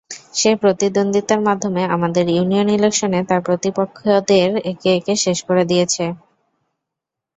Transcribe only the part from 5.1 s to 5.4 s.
শেষ